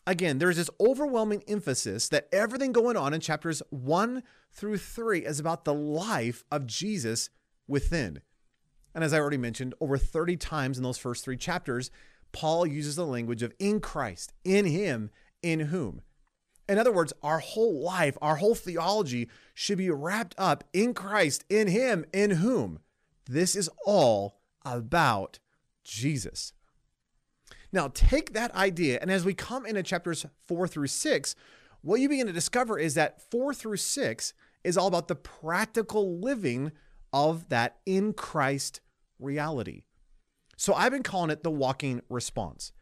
Again, 0.06 0.38
there's 0.38 0.56
this 0.58 0.70
overwhelming 0.78 1.42
emphasis 1.48 2.10
that 2.10 2.28
everything 2.30 2.72
going 2.72 2.96
on 2.96 3.14
in 3.14 3.20
chapters 3.22 3.62
one 3.70 4.22
through 4.52 4.78
three 4.78 5.24
is 5.24 5.40
about 5.40 5.64
the 5.64 5.74
life 5.74 6.44
of 6.52 6.66
Jesus 6.66 7.30
within. 7.66 8.20
And 8.94 9.04
as 9.04 9.12
I 9.12 9.18
already 9.18 9.36
mentioned, 9.36 9.74
over 9.80 9.98
30 9.98 10.36
times 10.36 10.78
in 10.78 10.82
those 10.82 10.98
first 10.98 11.24
three 11.24 11.36
chapters, 11.36 11.90
Paul 12.32 12.66
uses 12.66 12.96
the 12.96 13.06
language 13.06 13.42
of 13.42 13.52
in 13.58 13.80
Christ, 13.80 14.32
in 14.44 14.66
Him, 14.66 15.10
in 15.42 15.60
whom. 15.60 16.02
In 16.68 16.78
other 16.78 16.92
words, 16.92 17.12
our 17.22 17.38
whole 17.38 17.82
life, 17.82 18.18
our 18.20 18.36
whole 18.36 18.54
theology 18.54 19.28
should 19.54 19.78
be 19.78 19.90
wrapped 19.90 20.34
up 20.36 20.64
in 20.72 20.94
Christ, 20.94 21.44
in 21.48 21.68
Him, 21.68 22.04
in 22.12 22.32
whom. 22.32 22.80
This 23.28 23.54
is 23.54 23.70
all 23.84 24.40
about 24.64 25.38
Jesus. 25.84 26.52
Now, 27.72 27.88
take 27.88 28.32
that 28.32 28.54
idea, 28.54 28.98
and 29.00 29.10
as 29.10 29.24
we 29.24 29.34
come 29.34 29.66
into 29.66 29.82
chapters 29.82 30.26
four 30.46 30.66
through 30.66 30.86
six, 30.86 31.36
what 31.82 32.00
you 32.00 32.08
begin 32.08 32.26
to 32.26 32.32
discover 32.32 32.78
is 32.78 32.94
that 32.94 33.30
four 33.30 33.52
through 33.54 33.76
six 33.76 34.32
is 34.64 34.76
all 34.76 34.86
about 34.86 35.08
the 35.08 35.14
practical 35.14 36.18
living 36.18 36.72
of 37.12 37.48
that 37.48 37.78
in 37.86 38.12
Christ 38.12 38.80
reality. 39.18 39.82
So 40.56 40.74
I've 40.74 40.92
been 40.92 41.02
calling 41.02 41.30
it 41.30 41.42
the 41.42 41.50
walking 41.50 42.02
response. 42.08 42.72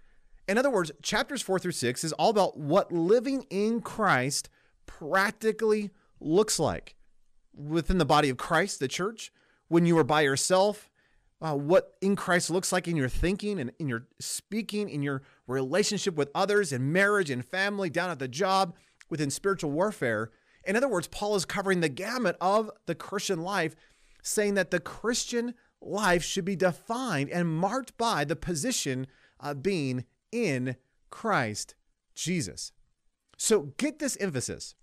In 0.46 0.58
other 0.58 0.70
words, 0.70 0.92
chapters 1.02 1.42
four 1.42 1.58
through 1.58 1.72
six 1.72 2.04
is 2.04 2.12
all 2.12 2.30
about 2.30 2.58
what 2.58 2.92
living 2.92 3.46
in 3.50 3.80
Christ 3.80 4.48
practically 4.86 5.90
looks 6.20 6.58
like 6.58 6.94
within 7.54 7.98
the 7.98 8.04
body 8.04 8.28
of 8.28 8.36
Christ, 8.36 8.80
the 8.80 8.88
church, 8.88 9.32
when 9.68 9.86
you 9.86 9.96
are 9.98 10.04
by 10.04 10.20
yourself, 10.20 10.90
uh, 11.40 11.54
what 11.54 11.94
in 12.00 12.16
Christ 12.16 12.50
looks 12.50 12.72
like 12.72 12.88
in 12.88 12.96
your 12.96 13.08
thinking 13.08 13.58
and 13.58 13.72
in 13.78 13.88
your 13.88 14.06
speaking, 14.20 14.88
in 14.88 15.02
your 15.02 15.22
relationship 15.46 16.14
with 16.14 16.30
others, 16.34 16.72
in 16.72 16.92
marriage 16.92 17.30
and 17.30 17.44
family, 17.44 17.90
down 17.90 18.10
at 18.10 18.18
the 18.18 18.28
job, 18.28 18.74
within 19.10 19.30
spiritual 19.30 19.70
warfare. 19.70 20.30
In 20.64 20.76
other 20.76 20.88
words, 20.88 21.08
Paul 21.08 21.36
is 21.36 21.44
covering 21.44 21.80
the 21.80 21.88
gamut 21.88 22.36
of 22.40 22.70
the 22.86 22.94
Christian 22.94 23.42
life, 23.42 23.76
saying 24.24 24.54
that 24.54 24.72
the 24.72 24.80
Christian 24.80 25.54
life 25.80 26.24
should 26.24 26.46
be 26.46 26.56
defined 26.56 27.30
and 27.30 27.46
marked 27.46 27.96
by 27.98 28.24
the 28.24 28.34
position 28.34 29.06
of 29.38 29.62
being 29.62 30.06
in 30.32 30.76
Christ 31.10 31.74
Jesus. 32.14 32.72
So 33.36 33.74
get 33.76 33.98
this 33.98 34.16
emphasis. 34.16 34.74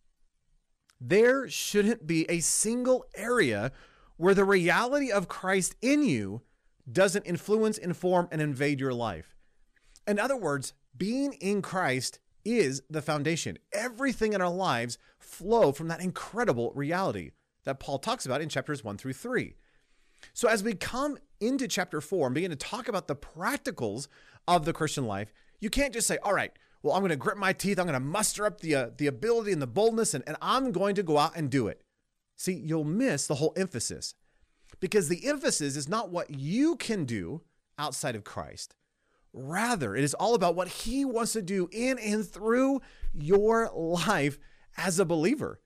There 1.00 1.50
shouldn't 1.50 2.06
be 2.06 2.30
a 2.30 2.40
single 2.40 3.06
area 3.16 3.72
where 4.18 4.36
the 4.36 4.46
reality 4.46 5.12
of 5.12 5.28
Christ 5.28 5.76
in 5.82 6.04
you 6.04 6.44
doesn't 6.90 7.26
influence, 7.26 7.80
inform, 7.80 8.28
and 8.32 8.42
invade 8.42 8.80
your 8.80 8.94
life. 8.94 9.36
In 10.08 10.20
other 10.20 10.38
words, 10.38 10.74
being 10.96 11.34
in 11.34 11.64
Christ 11.64 12.20
is 12.46 12.84
the 12.90 13.02
foundation. 13.02 13.58
Everything 13.74 14.34
in 14.34 14.42
our 14.42 14.52
lives 14.52 15.00
flow 15.18 15.72
from 15.72 15.88
that 15.88 16.02
incredible 16.02 16.72
reality 16.76 17.32
that 17.66 17.80
Paul 17.80 18.00
talks 18.00 18.26
about 18.26 18.42
in 18.42 18.50
chapters 18.50 18.84
1 18.84 18.98
through 18.98 19.14
3. 19.14 19.56
So 20.34 20.48
as 20.48 20.64
we 20.64 20.74
come 20.74 21.18
into 21.40 21.68
chapter 21.68 22.02
4 22.02 22.28
and 22.28 22.36
begin 22.36 22.52
to 22.52 22.58
talk 22.58 22.88
about 22.88 23.08
the 23.08 23.16
practicals 23.16 24.08
of 24.48 24.66
the 24.66 24.74
Christian 24.74 25.06
life, 25.06 25.34
you 25.60 25.70
can't 25.70 25.94
just 25.94 26.08
say, 26.08 26.18
"All 26.24 26.34
right, 26.34 26.52
well, 26.82 26.94
I'm 26.96 27.02
going 27.02 27.10
to 27.10 27.16
grit 27.16 27.38
my 27.38 27.54
teeth, 27.54 27.80
I'm 27.80 27.86
going 27.86 27.94
to 27.94 28.00
muster 28.00 28.46
up 28.46 28.62
the 28.62 28.76
uh, 28.76 28.90
the 28.98 29.08
ability 29.08 29.52
and 29.52 29.62
the 29.62 29.68
boldness 29.68 30.14
and, 30.14 30.24
and 30.28 30.38
I'm 30.42 30.72
going 30.72 30.96
to 30.96 31.04
go 31.04 31.18
out 31.18 31.36
and 31.36 31.50
do 31.50 31.68
it." 31.68 31.82
See, 32.36 32.54
you'll 32.54 32.84
miss 32.84 33.28
the 33.28 33.36
whole 33.36 33.54
emphasis. 33.56 34.16
Because 34.80 35.10
the 35.10 35.28
emphasis 35.28 35.76
is 35.76 35.88
not 35.88 36.10
what 36.10 36.32
you 36.32 36.76
can 36.76 37.06
do 37.06 37.42
outside 37.78 38.16
of 38.16 38.24
Christ. 38.24 38.76
Rather, 39.34 39.96
it 39.96 40.04
is 40.04 40.14
all 40.16 40.34
about 40.34 40.56
what 40.56 40.68
he 40.68 41.06
wants 41.06 41.34
to 41.34 41.42
do 41.42 41.70
in 41.72 42.00
and 42.00 42.28
through 42.28 42.82
your 43.14 43.70
life 43.74 44.40
as 44.76 45.00
a 45.00 45.06
believer. 45.06 45.60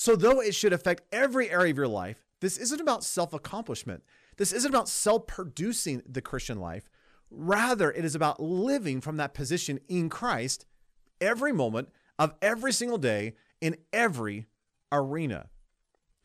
So, 0.00 0.16
though 0.16 0.40
it 0.40 0.54
should 0.54 0.72
affect 0.72 1.02
every 1.12 1.50
area 1.50 1.72
of 1.72 1.76
your 1.76 1.86
life, 1.86 2.24
this 2.40 2.56
isn't 2.56 2.80
about 2.80 3.04
self 3.04 3.34
accomplishment. 3.34 4.02
This 4.38 4.50
isn't 4.50 4.70
about 4.70 4.88
self 4.88 5.26
producing 5.26 6.00
the 6.08 6.22
Christian 6.22 6.58
life. 6.58 6.88
Rather, 7.30 7.92
it 7.92 8.02
is 8.02 8.14
about 8.14 8.40
living 8.40 9.02
from 9.02 9.18
that 9.18 9.34
position 9.34 9.78
in 9.90 10.08
Christ 10.08 10.64
every 11.20 11.52
moment 11.52 11.90
of 12.18 12.32
every 12.40 12.72
single 12.72 12.96
day 12.96 13.34
in 13.60 13.76
every 13.92 14.46
arena. 14.90 15.50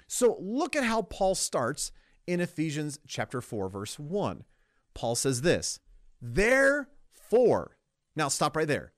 So, 0.08 0.38
look 0.39 0.77
at 0.77 0.86
how 0.86 1.01
Paul 1.01 1.36
starts 1.36 1.91
in 2.25 2.39
Ephesians 2.39 2.98
chapter 3.05 3.41
4 3.41 3.67
verse 3.67 4.00
1. 4.00 4.46
Paul 4.94 5.15
says 5.15 5.41
this, 5.41 5.82
"Therefore." 6.22 7.75
Now 8.15 8.29
stop 8.29 8.55
right 8.55 8.70
there. 8.70 8.94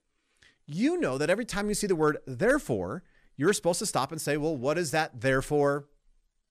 You 0.67 0.99
know 0.99 1.17
that 1.17 1.31
every 1.31 1.45
time 1.45 1.67
you 1.67 1.73
see 1.73 1.87
the 1.87 1.95
word 1.95 2.19
therefore, 2.27 3.01
you're 3.37 3.53
supposed 3.53 3.79
to 3.79 3.85
stop 3.85 4.11
and 4.11 4.19
say, 4.19 4.35
"Well, 4.37 4.57
what 4.57 4.77
is 4.77 4.91
that 4.91 5.21
therefore?" 5.21 5.87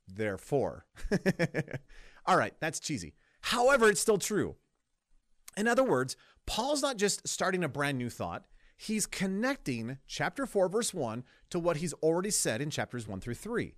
Therefore. 0.09 0.87
All 2.27 2.37
right, 2.37 2.55
that's 2.61 2.81
cheesy. 2.81 3.15
However, 3.41 3.89
it's 3.89 4.01
still 4.01 4.19
true. 4.19 4.57
In 5.57 5.67
other 5.67 5.85
words, 5.85 6.17
Paul's 6.47 6.83
not 6.83 6.97
just 6.97 7.27
starting 7.27 7.65
a 7.65 7.69
brand 7.69 7.99
new 7.99 8.09
thought, 8.09 8.45
he's 8.77 9.07
connecting 9.07 9.99
chapter 10.07 10.47
4, 10.47 10.69
verse 10.69 10.95
1 10.95 11.25
to 11.51 11.59
what 11.59 11.79
he's 11.79 11.93
already 11.95 12.31
said 12.31 12.61
in 12.61 12.71
chapters 12.71 13.09
1 13.09 13.21
through 13.21 13.35
3. 13.35 13.75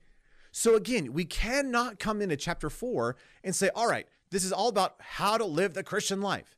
So 0.52 0.74
again, 0.74 1.12
we 1.12 1.24
cannot 1.24 1.98
come 1.98 2.20
into 2.20 2.36
chapter 2.36 2.70
four 2.70 3.16
and 3.44 3.54
say, 3.54 3.70
all 3.74 3.88
right, 3.88 4.06
this 4.30 4.44
is 4.44 4.52
all 4.52 4.68
about 4.68 4.96
how 4.98 5.38
to 5.38 5.44
live 5.44 5.74
the 5.74 5.82
Christian 5.82 6.20
life. 6.20 6.56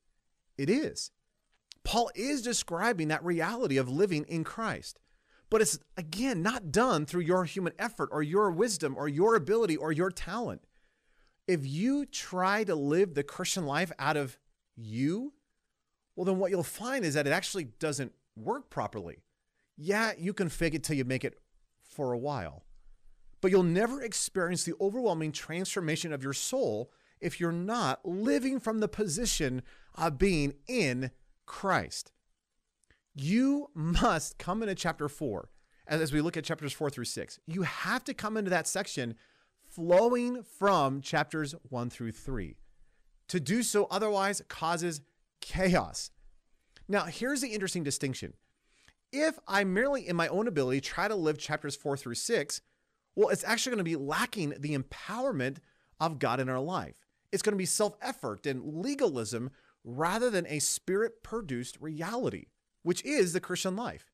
It 0.57 0.71
is. 0.71 1.11
Paul 1.85 2.11
is 2.15 2.43
describing 2.43 3.09
that 3.09 3.25
reality 3.25 3.77
of 3.77 3.89
living 3.89 4.25
in 4.29 4.45
Christ. 4.45 4.99
But 5.51 5.61
it's 5.61 5.79
again 5.97 6.43
not 6.43 6.73
done 6.73 7.07
through 7.07 7.23
your 7.23 7.45
human 7.45 7.73
effort 7.79 8.09
or 8.13 8.23
your 8.23 8.51
wisdom 8.51 8.95
or 8.97 9.09
your 9.09 9.35
ability 9.35 9.77
or 9.77 9.93
your 9.93 10.11
talent. 10.11 10.63
If 11.47 11.67
you 11.67 12.07
try 12.07 12.65
to 12.65 12.75
live 12.75 13.15
the 13.15 13.25
Christian 13.25 13.67
life 13.67 13.91
out 13.99 14.17
of 14.17 14.39
you, 14.77 15.33
well, 16.15 16.25
then 16.25 16.39
what 16.39 16.51
you'll 16.51 16.63
find 16.63 17.05
is 17.05 17.15
that 17.15 17.27
it 17.27 17.33
actually 17.33 17.65
doesn't 17.65 18.13
work 18.37 18.71
properly. 18.71 19.19
Yeah, 19.77 20.13
you 20.17 20.33
can 20.33 20.49
fake 20.49 20.75
it 20.75 20.85
till 20.85 20.97
you 20.97 21.05
make 21.05 21.25
it 21.25 21.39
for 21.83 22.13
a 22.13 22.19
while 22.19 22.65
but 23.41 23.51
you'll 23.51 23.63
never 23.63 24.03
experience 24.03 24.65
the 24.65 24.75
overwhelming 24.81 25.33
transformation 25.33 26.13
of 26.13 26.23
your 26.23 26.33
soul 26.33 26.91
if 27.21 27.41
you're 27.41 27.53
not 27.53 28.07
living 28.07 28.61
from 28.61 28.81
the 28.81 28.89
position 28.89 29.63
of 29.95 30.19
being 30.19 30.55
in 30.67 31.11
Christ. 31.47 32.13
You 33.15 33.71
must 33.75 34.39
come 34.39 34.63
into 34.63 34.75
chapter 34.75 35.09
four, 35.09 35.51
as 35.87 36.13
we 36.13 36.21
look 36.21 36.37
at 36.37 36.45
chapters 36.45 36.73
four 36.73 36.91
through 36.91 37.05
six. 37.05 37.39
You 37.47 37.63
have 37.63 38.05
to 38.05 38.15
come 38.15 38.37
into 38.37 38.51
that 38.51 38.69
section 38.69 39.17
flowing 39.69 40.43
from 40.43 41.01
chapters 41.01 41.55
one 41.69 41.91
through 41.91 42.13
three. 42.13 42.57
To 43.29 43.41
do 43.41 43.63
so 43.63 43.87
otherwise 43.91 44.43
causes 44.49 45.01
chaos. 45.41 46.11
Now, 46.89 47.05
here's 47.05 47.41
the 47.41 47.49
interesting 47.49 47.85
distinction. 47.85 48.35
If 49.13 49.39
I 49.47 49.65
merely, 49.65 50.07
in 50.09 50.17
my 50.17 50.29
own 50.29 50.47
ability, 50.47 50.81
try 50.81 51.09
to 51.09 51.15
live 51.15 51.39
chapters 51.39 51.77
four 51.77 51.97
through 51.97 52.15
six, 52.15 52.61
well, 53.17 53.29
it's 53.29 53.45
actually 53.45 53.71
going 53.71 53.79
to 53.79 53.85
be 53.85 53.97
lacking 53.97 54.55
the 54.59 54.77
empowerment 54.77 55.59
of 55.99 56.19
God 56.19 56.41
in 56.41 56.49
our 56.49 56.61
life. 56.61 56.95
It's 57.33 57.43
going 57.43 57.55
to 57.55 57.59
be 57.59 57.67
self 57.67 57.97
effort 58.01 58.47
and 58.47 58.83
legalism 58.83 59.51
rather 59.85 60.31
than 60.31 60.47
a 60.47 60.59
spirit 60.59 61.23
produced 61.23 61.79
reality, 61.81 62.47
which 62.83 63.05
is 63.05 63.33
the 63.33 63.41
Christian 63.41 63.77
life. 63.77 64.11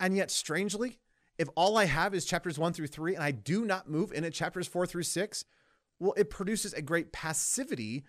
And 0.00 0.16
yet, 0.16 0.30
strangely, 0.30 0.98
if 1.38 1.48
all 1.56 1.76
I 1.76 1.84
have 1.84 2.14
is 2.14 2.24
chapters 2.24 2.58
one 2.58 2.72
through 2.72 2.88
three 2.88 3.14
and 3.14 3.22
I 3.22 3.30
do 3.30 3.64
not 3.64 3.88
move 3.88 4.12
into 4.12 4.30
chapters 4.30 4.66
four 4.66 4.86
through 4.86 5.04
six, 5.04 5.44
well, 5.98 6.14
it 6.16 6.30
produces 6.30 6.72
a 6.72 6.82
great 6.82 7.12
passivity 7.12 8.04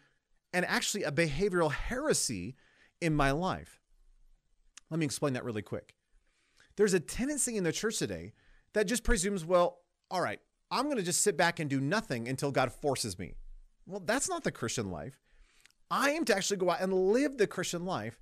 and 0.54 0.66
actually 0.66 1.04
a 1.04 1.12
behavioral 1.12 1.72
heresy 1.72 2.56
in 3.02 3.14
my 3.14 3.32
life. 3.32 3.82
Let 4.90 5.00
me 5.00 5.06
explain 5.06 5.34
that 5.34 5.44
really 5.44 5.62
quick. 5.62 5.96
There's 6.76 6.94
a 6.94 7.00
tendency 7.00 7.58
in 7.58 7.64
the 7.64 7.72
church 7.72 8.00
today 8.00 8.34
that 8.74 8.88
just 8.88 9.04
presumes, 9.04 9.46
well, 9.46 9.80
all 10.10 10.22
right, 10.22 10.40
I'm 10.72 10.86
going 10.86 10.98
to 10.98 11.04
just 11.04 11.22
sit 11.22 11.38
back 11.38 11.60
and 11.60 11.70
do 11.70 11.80
nothing 11.80 12.28
until 12.28 12.52
God 12.52 12.72
forces 12.72 13.20
me. 13.20 13.34
Well, 13.86 14.02
that's 14.06 14.30
not 14.30 14.44
the 14.44 14.52
Christian 14.52 14.92
life. 14.92 15.20
I 15.92 16.12
am 16.12 16.26
to 16.26 16.36
actually 16.36 16.58
go 16.58 16.70
out 16.70 16.82
and 16.82 16.94
live 16.94 17.38
the 17.38 17.48
Christian 17.48 17.86
life, 17.86 18.20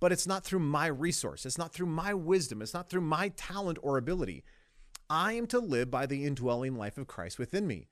but 0.00 0.12
it's 0.12 0.26
not 0.26 0.44
through 0.44 0.60
my 0.60 0.86
resource. 0.86 1.46
It's 1.46 1.58
not 1.58 1.72
through 1.72 1.86
my 1.86 2.14
wisdom. 2.14 2.62
It's 2.62 2.74
not 2.74 2.90
through 2.90 3.02
my 3.02 3.28
talent 3.30 3.78
or 3.82 3.96
ability. 3.96 4.44
I 5.08 5.34
am 5.34 5.46
to 5.48 5.58
live 5.58 5.90
by 5.90 6.06
the 6.06 6.24
indwelling 6.24 6.76
life 6.76 6.98
of 6.98 7.06
Christ 7.06 7.38
within 7.38 7.66
me. 7.66 7.88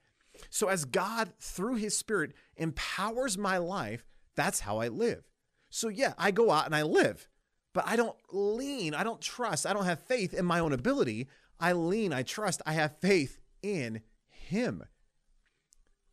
So, 0.50 0.68
as 0.68 0.84
God, 0.84 1.32
through 1.38 1.76
his 1.76 1.96
Spirit, 1.96 2.32
empowers 2.56 3.38
my 3.38 3.58
life, 3.58 4.04
that's 4.34 4.60
how 4.60 4.78
I 4.78 4.88
live. 4.88 5.24
So, 5.70 5.88
yeah, 5.88 6.14
I 6.18 6.32
go 6.32 6.50
out 6.50 6.66
and 6.66 6.74
I 6.74 6.82
live, 6.82 7.28
but 7.72 7.84
I 7.86 7.94
don't 7.96 8.16
lean, 8.32 8.94
I 8.94 9.04
don't 9.04 9.20
trust, 9.20 9.64
I 9.64 9.72
don't 9.72 9.84
have 9.84 10.00
faith 10.00 10.34
in 10.34 10.44
my 10.44 10.58
own 10.58 10.72
ability. 10.72 11.28
I 11.60 11.72
lean, 11.72 12.12
I 12.12 12.22
trust, 12.22 12.62
I 12.66 12.72
have 12.72 12.98
faith 12.98 13.38
in 13.62 14.02
Him. 14.28 14.82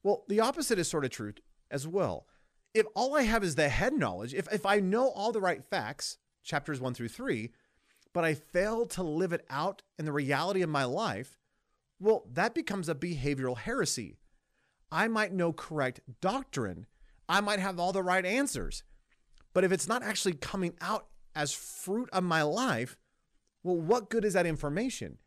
Well, 0.03 0.23
the 0.27 0.39
opposite 0.39 0.79
is 0.79 0.87
sort 0.87 1.05
of 1.05 1.11
true 1.11 1.33
as 1.69 1.87
well. 1.87 2.27
If 2.73 2.85
all 2.95 3.15
I 3.15 3.23
have 3.23 3.43
is 3.43 3.55
the 3.55 3.69
head 3.69 3.93
knowledge, 3.93 4.33
if, 4.33 4.51
if 4.51 4.65
I 4.65 4.79
know 4.79 5.09
all 5.09 5.31
the 5.31 5.41
right 5.41 5.63
facts, 5.63 6.17
chapters 6.43 6.79
one 6.79 6.93
through 6.93 7.09
three, 7.09 7.51
but 8.13 8.23
I 8.23 8.33
fail 8.33 8.85
to 8.87 9.03
live 9.03 9.33
it 9.33 9.45
out 9.49 9.81
in 9.99 10.05
the 10.05 10.11
reality 10.11 10.61
of 10.61 10.69
my 10.69 10.85
life, 10.85 11.37
well, 11.99 12.25
that 12.31 12.55
becomes 12.55 12.89
a 12.89 12.95
behavioral 12.95 13.57
heresy. 13.57 14.17
I 14.91 15.07
might 15.07 15.33
know 15.33 15.53
correct 15.53 16.01
doctrine, 16.21 16.87
I 17.29 17.41
might 17.41 17.59
have 17.59 17.79
all 17.79 17.93
the 17.93 18.03
right 18.03 18.25
answers, 18.25 18.83
but 19.53 19.63
if 19.63 19.71
it's 19.71 19.87
not 19.87 20.03
actually 20.03 20.33
coming 20.33 20.73
out 20.81 21.07
as 21.35 21.53
fruit 21.53 22.09
of 22.11 22.23
my 22.23 22.41
life, 22.41 22.97
well, 23.63 23.77
what 23.77 24.09
good 24.09 24.25
is 24.25 24.33
that 24.33 24.45
information? 24.45 25.17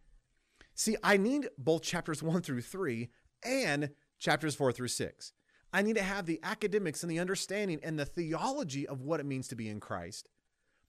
See, 0.74 0.96
I 1.02 1.16
need 1.16 1.48
both 1.56 1.82
chapters 1.82 2.22
one 2.22 2.42
through 2.42 2.62
three 2.62 3.10
and 3.44 3.90
chapters 4.18 4.54
four 4.54 4.72
through 4.72 4.88
six. 4.88 5.33
I 5.74 5.82
need 5.82 5.96
to 5.96 6.02
have 6.02 6.24
the 6.24 6.40
academics 6.42 7.02
and 7.02 7.10
the 7.10 7.18
understanding 7.18 7.80
and 7.82 7.98
the 7.98 8.06
theology 8.06 8.86
of 8.86 9.02
what 9.02 9.20
it 9.20 9.26
means 9.26 9.48
to 9.48 9.56
be 9.56 9.68
in 9.68 9.80
Christ. 9.80 10.28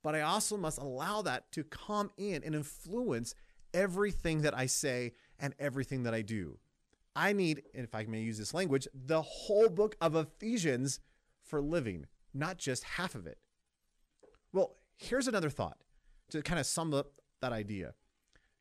but 0.05 0.13
I 0.13 0.21
also 0.21 0.55
must 0.55 0.77
allow 0.77 1.23
that 1.23 1.51
to 1.53 1.63
come 1.63 2.11
in 2.15 2.43
and 2.43 2.53
influence 2.53 3.33
everything 3.73 4.43
that 4.43 4.55
I 4.55 4.67
say 4.67 5.13
and 5.39 5.55
everything 5.57 6.03
that 6.03 6.13
I 6.13 6.21
do. 6.21 6.59
I 7.15 7.33
need, 7.33 7.63
if 7.73 7.95
I 7.95 8.05
may 8.05 8.21
use 8.21 8.37
this 8.37 8.53
language, 8.53 8.87
the 8.93 9.23
whole 9.23 9.67
book 9.67 9.95
of 9.99 10.15
Ephesians 10.15 10.99
for 11.41 11.59
living, 11.59 12.05
not 12.35 12.59
just 12.59 12.83
half 12.83 13.15
of 13.15 13.25
it. 13.25 13.39
Well, 14.53 14.75
here's 14.95 15.27
another 15.27 15.49
thought 15.49 15.77
to 16.29 16.43
kind 16.43 16.59
of 16.59 16.67
sum 16.67 16.93
up 16.93 17.13
that 17.41 17.51
idea. 17.51 17.95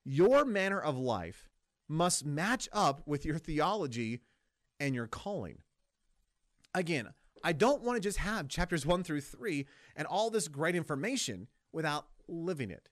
Your 0.02 0.46
manner 0.46 0.80
of 0.80 0.96
life 0.96 1.50
must 1.88 2.24
match 2.24 2.70
up 2.72 3.02
with 3.06 3.26
your 3.26 3.36
theology 3.36 4.22
and 4.80 4.94
your 4.94 5.08
calling. 5.08 5.58
Again, 6.74 7.08
I 7.42 7.52
don't 7.52 7.82
want 7.82 7.96
to 7.96 8.00
just 8.00 8.18
have 8.18 8.48
chapters 8.48 8.84
one 8.84 9.04
through 9.04 9.20
three 9.20 9.66
and 9.94 10.06
all 10.06 10.30
this 10.30 10.48
great 10.48 10.74
information 10.74 11.46
without 11.72 12.06
living 12.26 12.70
it. 12.70 12.88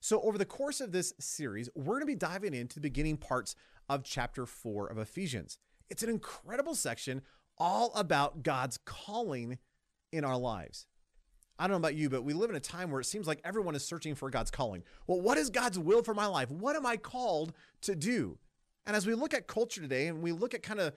So, 0.00 0.20
over 0.22 0.38
the 0.38 0.44
course 0.44 0.80
of 0.80 0.92
this 0.92 1.12
series, 1.18 1.68
we're 1.74 1.94
going 1.94 2.02
to 2.02 2.06
be 2.06 2.14
diving 2.14 2.54
into 2.54 2.76
the 2.76 2.80
beginning 2.80 3.16
parts 3.16 3.54
of 3.88 4.04
chapter 4.04 4.46
four 4.46 4.86
of 4.86 4.98
Ephesians. 4.98 5.58
It's 5.90 6.02
an 6.02 6.08
incredible 6.08 6.74
section 6.74 7.22
all 7.56 7.92
about 7.94 8.42
God's 8.42 8.78
calling 8.84 9.58
in 10.12 10.24
our 10.24 10.36
lives. 10.36 10.86
I 11.58 11.64
don't 11.64 11.72
know 11.72 11.88
about 11.88 11.96
you, 11.96 12.08
but 12.08 12.22
we 12.22 12.34
live 12.34 12.50
in 12.50 12.56
a 12.56 12.60
time 12.60 12.90
where 12.90 13.00
it 13.00 13.06
seems 13.06 13.26
like 13.26 13.40
everyone 13.44 13.74
is 13.74 13.84
searching 13.84 14.14
for 14.14 14.30
God's 14.30 14.52
calling. 14.52 14.84
Well, 15.08 15.20
what 15.20 15.38
is 15.38 15.50
God's 15.50 15.78
will 15.78 16.04
for 16.04 16.14
my 16.14 16.26
life? 16.26 16.50
What 16.50 16.76
am 16.76 16.86
I 16.86 16.96
called 16.96 17.52
to 17.82 17.96
do? 17.96 18.38
And 18.86 18.94
as 18.94 19.06
we 19.06 19.14
look 19.14 19.34
at 19.34 19.48
culture 19.48 19.80
today 19.80 20.06
and 20.06 20.22
we 20.22 20.30
look 20.30 20.54
at 20.54 20.62
kind 20.62 20.78
of 20.78 20.92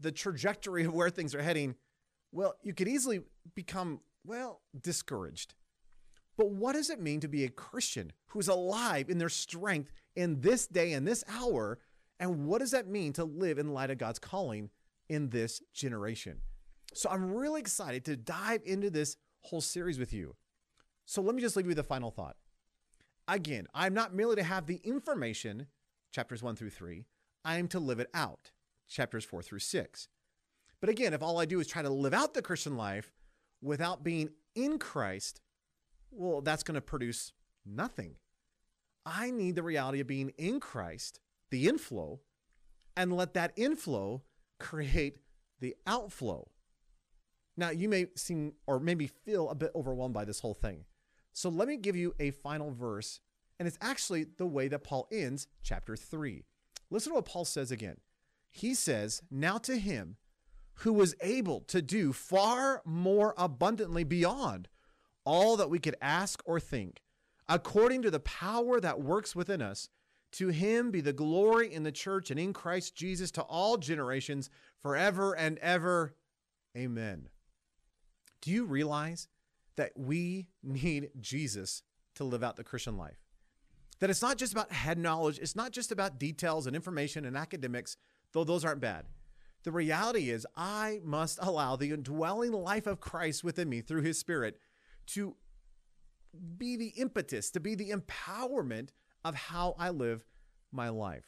the 0.00 0.12
trajectory 0.12 0.84
of 0.84 0.94
where 0.94 1.10
things 1.10 1.34
are 1.34 1.42
heading, 1.42 1.76
well, 2.32 2.54
you 2.62 2.74
could 2.74 2.88
easily 2.88 3.20
become, 3.54 4.00
well, 4.24 4.60
discouraged. 4.80 5.54
But 6.36 6.50
what 6.50 6.72
does 6.74 6.90
it 6.90 7.00
mean 7.00 7.20
to 7.20 7.28
be 7.28 7.44
a 7.44 7.48
Christian 7.48 8.12
who's 8.28 8.48
alive 8.48 9.08
in 9.08 9.18
their 9.18 9.28
strength 9.28 9.92
in 10.16 10.40
this 10.40 10.66
day 10.66 10.92
and 10.92 11.06
this 11.06 11.22
hour? 11.28 11.78
And 12.18 12.46
what 12.46 12.58
does 12.58 12.72
that 12.72 12.88
mean 12.88 13.12
to 13.14 13.24
live 13.24 13.58
in 13.58 13.72
light 13.72 13.90
of 13.90 13.98
God's 13.98 14.18
calling 14.18 14.70
in 15.08 15.30
this 15.30 15.62
generation? 15.72 16.38
So 16.92 17.08
I'm 17.10 17.34
really 17.34 17.60
excited 17.60 18.04
to 18.06 18.16
dive 18.16 18.62
into 18.64 18.90
this 18.90 19.16
whole 19.42 19.60
series 19.60 19.98
with 19.98 20.12
you. 20.12 20.34
So 21.06 21.22
let 21.22 21.34
me 21.34 21.42
just 21.42 21.56
leave 21.56 21.66
you 21.66 21.70
with 21.70 21.78
a 21.78 21.84
final 21.84 22.10
thought. 22.10 22.36
Again, 23.28 23.66
I'm 23.74 23.94
not 23.94 24.14
merely 24.14 24.36
to 24.36 24.42
have 24.42 24.66
the 24.66 24.80
information, 24.84 25.66
chapters 26.12 26.42
one 26.42 26.56
through 26.56 26.70
three, 26.70 27.04
I 27.44 27.58
am 27.58 27.68
to 27.68 27.78
live 27.78 28.00
it 28.00 28.10
out, 28.14 28.52
chapters 28.88 29.24
four 29.24 29.42
through 29.42 29.60
six. 29.60 30.08
But 30.80 30.90
again, 30.90 31.14
if 31.14 31.22
all 31.22 31.38
I 31.38 31.44
do 31.44 31.60
is 31.60 31.66
try 31.66 31.82
to 31.82 31.90
live 31.90 32.14
out 32.14 32.34
the 32.34 32.42
Christian 32.42 32.76
life 32.76 33.12
without 33.62 34.04
being 34.04 34.30
in 34.54 34.78
Christ, 34.78 35.40
well, 36.10 36.40
that's 36.40 36.62
going 36.62 36.74
to 36.74 36.80
produce 36.80 37.32
nothing. 37.64 38.16
I 39.06 39.30
need 39.30 39.54
the 39.54 39.62
reality 39.62 40.00
of 40.00 40.06
being 40.06 40.32
in 40.38 40.60
Christ, 40.60 41.20
the 41.50 41.68
inflow, 41.68 42.20
and 42.96 43.16
let 43.16 43.34
that 43.34 43.52
inflow 43.56 44.22
create 44.58 45.18
the 45.60 45.74
outflow. 45.86 46.48
Now, 47.56 47.70
you 47.70 47.88
may 47.88 48.06
seem 48.16 48.54
or 48.66 48.80
maybe 48.80 49.06
feel 49.06 49.48
a 49.48 49.54
bit 49.54 49.70
overwhelmed 49.74 50.14
by 50.14 50.24
this 50.24 50.40
whole 50.40 50.54
thing. 50.54 50.84
So 51.32 51.48
let 51.48 51.68
me 51.68 51.76
give 51.76 51.96
you 51.96 52.14
a 52.18 52.30
final 52.30 52.70
verse, 52.70 53.20
and 53.58 53.66
it's 53.66 53.78
actually 53.80 54.24
the 54.24 54.46
way 54.46 54.68
that 54.68 54.84
Paul 54.84 55.08
ends 55.10 55.46
chapter 55.62 55.96
3. 55.96 56.44
Listen 56.90 57.10
to 57.10 57.16
what 57.16 57.26
Paul 57.26 57.44
says 57.44 57.70
again. 57.70 57.96
He 58.56 58.72
says, 58.74 59.20
Now 59.32 59.58
to 59.58 59.76
him 59.76 60.16
who 60.78 60.92
was 60.92 61.16
able 61.20 61.62
to 61.62 61.82
do 61.82 62.12
far 62.12 62.82
more 62.84 63.34
abundantly 63.36 64.04
beyond 64.04 64.68
all 65.24 65.56
that 65.56 65.70
we 65.70 65.80
could 65.80 65.96
ask 66.00 66.40
or 66.46 66.60
think, 66.60 67.02
according 67.48 68.02
to 68.02 68.12
the 68.12 68.20
power 68.20 68.80
that 68.80 69.00
works 69.00 69.34
within 69.34 69.60
us. 69.60 69.88
To 70.32 70.48
him 70.48 70.92
be 70.92 71.00
the 71.00 71.12
glory 71.12 71.72
in 71.72 71.82
the 71.82 71.92
church 71.92 72.30
and 72.30 72.38
in 72.38 72.52
Christ 72.52 72.94
Jesus 72.94 73.32
to 73.32 73.42
all 73.42 73.76
generations, 73.76 74.50
forever 74.80 75.32
and 75.36 75.58
ever. 75.58 76.14
Amen. 76.76 77.28
Do 78.40 78.52
you 78.52 78.64
realize 78.64 79.26
that 79.76 79.92
we 79.96 80.46
need 80.62 81.10
Jesus 81.20 81.82
to 82.14 82.24
live 82.24 82.44
out 82.44 82.54
the 82.54 82.64
Christian 82.64 82.96
life? 82.96 83.20
That 83.98 84.10
it's 84.10 84.22
not 84.22 84.38
just 84.38 84.52
about 84.52 84.72
head 84.72 84.98
knowledge, 84.98 85.38
it's 85.38 85.56
not 85.56 85.72
just 85.72 85.90
about 85.90 86.18
details 86.18 86.66
and 86.66 86.76
information 86.76 87.24
and 87.24 87.36
academics, 87.36 87.96
though 88.34 88.44
those 88.44 88.66
aren't 88.66 88.82
bad. 88.82 89.06
The 89.62 89.72
reality 89.72 90.28
is, 90.28 90.46
I 90.54 91.00
must 91.02 91.38
allow 91.40 91.76
the 91.76 91.90
indwelling 91.90 92.52
life 92.52 92.86
of 92.86 93.00
Christ 93.00 93.42
within 93.42 93.70
me 93.70 93.80
through 93.80 94.02
his 94.02 94.18
Spirit 94.18 94.58
to 95.06 95.36
be 96.58 96.76
the 96.76 96.88
impetus, 96.88 97.50
to 97.52 97.60
be 97.60 97.74
the 97.74 97.90
empowerment 97.90 98.90
of 99.24 99.34
how 99.34 99.74
I 99.78 99.88
live 99.88 100.26
my 100.70 100.90
life. 100.90 101.24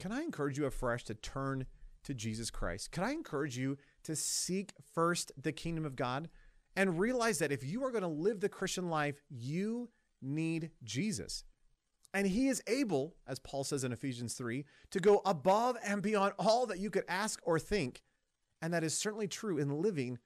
Can 0.00 0.10
I 0.10 0.22
encourage 0.22 0.58
you 0.58 0.64
afresh 0.64 1.04
to 1.04 1.14
turn 1.14 1.66
to 2.02 2.14
Jesus 2.14 2.50
Christ? 2.50 2.90
Can 2.90 3.04
I 3.04 3.12
encourage 3.12 3.56
you 3.56 3.78
to 4.02 4.16
seek 4.16 4.72
first 4.92 5.30
the 5.40 5.52
kingdom 5.52 5.84
of 5.84 5.94
God 5.94 6.28
and 6.74 6.98
realize 6.98 7.38
that 7.38 7.52
if 7.52 7.62
you 7.62 7.84
are 7.84 7.92
going 7.92 8.02
to 8.02 8.08
live 8.08 8.40
the 8.40 8.48
Christian 8.48 8.88
life, 8.88 9.22
you 9.28 9.90
need 10.20 10.70
Jesus. 10.82 11.44
And 12.14 12.26
he 12.26 12.48
is 12.48 12.62
able, 12.66 13.14
as 13.26 13.38
Paul 13.38 13.64
says 13.64 13.84
in 13.84 13.92
Ephesians 13.92 14.34
3, 14.34 14.64
to 14.90 15.00
go 15.00 15.22
above 15.24 15.76
and 15.84 16.02
beyond 16.02 16.34
all 16.38 16.66
that 16.66 16.78
you 16.78 16.90
could 16.90 17.04
ask 17.08 17.40
or 17.42 17.58
think. 17.58 18.02
And 18.60 18.74
that 18.74 18.84
is 18.84 18.96
certainly 18.96 19.28
true 19.28 19.58
in 19.58 19.80
living 19.80 20.18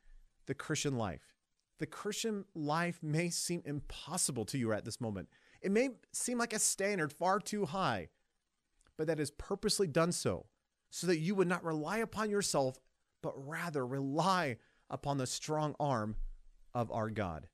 the 0.46 0.54
Christian 0.54 0.96
life. 0.96 1.34
The 1.78 1.86
Christian 1.86 2.44
life 2.54 2.98
may 3.02 3.30
seem 3.30 3.62
impossible 3.64 4.44
to 4.46 4.58
you 4.58 4.72
at 4.72 4.84
this 4.84 5.00
moment. 5.00 5.28
It 5.62 5.70
may 5.70 5.90
seem 6.12 6.38
like 6.38 6.52
a 6.52 6.58
standard 6.58 7.12
far 7.12 7.38
too 7.38 7.66
high, 7.66 8.08
but 8.96 9.06
that 9.06 9.20
is 9.20 9.30
purposely 9.30 9.86
done 9.86 10.12
so, 10.12 10.46
so 10.90 11.06
that 11.06 11.18
you 11.18 11.34
would 11.34 11.48
not 11.48 11.64
rely 11.64 11.98
upon 11.98 12.30
yourself 12.30 12.78
but 13.26 13.34
rather 13.44 13.84
rely 13.84 14.56
upon 14.88 15.18
the 15.18 15.26
strong 15.26 15.74
arm 15.80 16.14
of 16.72 16.92
our 16.92 17.10
God. 17.10 17.48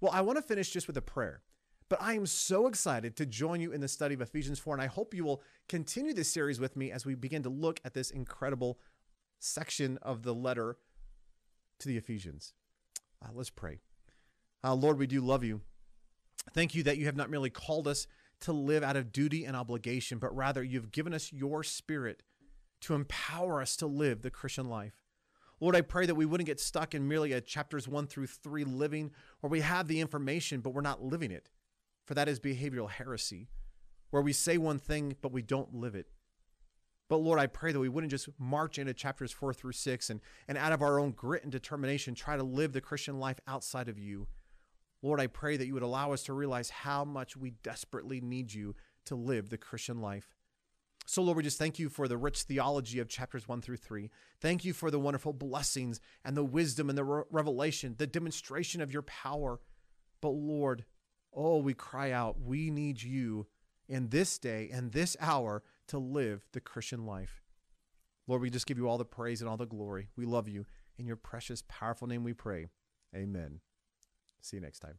Well, 0.00 0.10
I 0.10 0.22
want 0.22 0.38
to 0.38 0.42
finish 0.42 0.70
just 0.70 0.86
with 0.86 0.96
a 0.96 1.02
prayer. 1.02 1.42
But 1.90 2.00
I 2.00 2.14
am 2.14 2.24
so 2.24 2.68
excited 2.68 3.16
to 3.16 3.26
join 3.26 3.60
you 3.60 3.72
in 3.72 3.80
the 3.80 3.88
study 3.88 4.14
of 4.14 4.20
Ephesians 4.20 4.60
4, 4.60 4.74
and 4.74 4.82
I 4.82 4.86
hope 4.86 5.12
you 5.12 5.24
will 5.24 5.42
continue 5.68 6.14
this 6.14 6.32
series 6.32 6.60
with 6.60 6.76
me 6.76 6.92
as 6.92 7.04
we 7.04 7.16
begin 7.16 7.42
to 7.42 7.48
look 7.50 7.80
at 7.84 7.94
this 7.94 8.12
incredible 8.12 8.78
section 9.40 9.98
of 10.00 10.22
the 10.22 10.32
letter 10.32 10.78
to 11.80 11.88
the 11.88 11.96
Ephesians. 11.96 12.54
Uh, 13.20 13.30
let's 13.34 13.50
pray. 13.50 13.80
Uh, 14.62 14.74
Lord, 14.74 14.98
we 14.98 15.08
do 15.08 15.20
love 15.20 15.42
you. 15.42 15.62
Thank 16.54 16.76
you 16.76 16.84
that 16.84 16.96
you 16.96 17.06
have 17.06 17.16
not 17.16 17.28
merely 17.28 17.50
called 17.50 17.88
us 17.88 18.06
to 18.42 18.52
live 18.52 18.84
out 18.84 18.96
of 18.96 19.10
duty 19.10 19.44
and 19.44 19.56
obligation, 19.56 20.18
but 20.18 20.34
rather 20.34 20.62
you've 20.62 20.92
given 20.92 21.12
us 21.12 21.32
your 21.32 21.64
spirit 21.64 22.22
to 22.82 22.94
empower 22.94 23.60
us 23.60 23.74
to 23.76 23.88
live 23.88 24.22
the 24.22 24.30
Christian 24.30 24.68
life. 24.68 25.02
Lord, 25.58 25.74
I 25.74 25.80
pray 25.80 26.06
that 26.06 26.14
we 26.14 26.24
wouldn't 26.24 26.46
get 26.46 26.60
stuck 26.60 26.94
in 26.94 27.08
merely 27.08 27.32
a 27.32 27.40
chapters 27.40 27.88
one 27.88 28.06
through 28.06 28.28
three 28.28 28.64
living 28.64 29.10
where 29.40 29.50
we 29.50 29.60
have 29.60 29.88
the 29.88 30.00
information, 30.00 30.60
but 30.60 30.72
we're 30.72 30.82
not 30.82 31.02
living 31.02 31.32
it. 31.32 31.50
For 32.10 32.14
that 32.14 32.28
is 32.28 32.40
behavioral 32.40 32.90
heresy, 32.90 33.50
where 34.10 34.20
we 34.20 34.32
say 34.32 34.58
one 34.58 34.80
thing, 34.80 35.14
but 35.22 35.30
we 35.30 35.42
don't 35.42 35.72
live 35.72 35.94
it. 35.94 36.08
But 37.08 37.18
Lord, 37.18 37.38
I 37.38 37.46
pray 37.46 37.70
that 37.70 37.78
we 37.78 37.88
wouldn't 37.88 38.10
just 38.10 38.28
march 38.36 38.80
into 38.80 38.92
chapters 38.94 39.30
four 39.30 39.54
through 39.54 39.74
six 39.74 40.10
and, 40.10 40.20
and 40.48 40.58
out 40.58 40.72
of 40.72 40.82
our 40.82 40.98
own 40.98 41.12
grit 41.12 41.44
and 41.44 41.52
determination 41.52 42.16
try 42.16 42.36
to 42.36 42.42
live 42.42 42.72
the 42.72 42.80
Christian 42.80 43.20
life 43.20 43.38
outside 43.46 43.88
of 43.88 43.96
you. 43.96 44.26
Lord, 45.02 45.20
I 45.20 45.28
pray 45.28 45.56
that 45.56 45.68
you 45.68 45.74
would 45.74 45.84
allow 45.84 46.10
us 46.10 46.24
to 46.24 46.32
realize 46.32 46.68
how 46.70 47.04
much 47.04 47.36
we 47.36 47.52
desperately 47.62 48.20
need 48.20 48.52
you 48.52 48.74
to 49.04 49.14
live 49.14 49.48
the 49.48 49.56
Christian 49.56 50.00
life. 50.00 50.34
So, 51.06 51.22
Lord, 51.22 51.36
we 51.36 51.44
just 51.44 51.58
thank 51.58 51.78
you 51.78 51.88
for 51.88 52.08
the 52.08 52.18
rich 52.18 52.42
theology 52.42 52.98
of 52.98 53.08
chapters 53.08 53.46
one 53.46 53.62
through 53.62 53.76
three. 53.76 54.10
Thank 54.40 54.64
you 54.64 54.72
for 54.72 54.90
the 54.90 54.98
wonderful 54.98 55.32
blessings 55.32 56.00
and 56.24 56.36
the 56.36 56.42
wisdom 56.42 56.88
and 56.88 56.98
the 56.98 57.04
re- 57.04 57.22
revelation, 57.30 57.94
the 57.98 58.08
demonstration 58.08 58.80
of 58.80 58.92
your 58.92 59.02
power. 59.02 59.60
But, 60.20 60.30
Lord, 60.30 60.84
oh, 61.34 61.58
we 61.58 61.74
cry 61.74 62.12
out, 62.12 62.40
we 62.40 62.70
need 62.70 63.02
you 63.02 63.46
in 63.88 64.08
this 64.08 64.38
day 64.38 64.70
and 64.72 64.92
this 64.92 65.16
hour 65.20 65.62
to 65.88 65.98
live 65.98 66.46
the 66.52 66.60
Christian 66.60 67.04
life. 67.06 67.42
Lord, 68.26 68.42
we 68.42 68.50
just 68.50 68.66
give 68.66 68.78
you 68.78 68.88
all 68.88 68.98
the 68.98 69.04
praise 69.04 69.40
and 69.40 69.50
all 69.50 69.56
the 69.56 69.66
glory. 69.66 70.08
We 70.16 70.24
love 70.24 70.48
you. 70.48 70.66
In 70.98 71.06
your 71.06 71.16
precious, 71.16 71.64
powerful 71.68 72.06
name 72.06 72.22
we 72.22 72.34
pray. 72.34 72.68
Amen. 73.14 73.60
See 74.40 74.56
you 74.56 74.62
next 74.62 74.80
time. 74.80 74.98